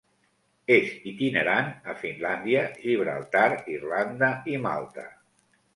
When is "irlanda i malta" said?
3.79-5.07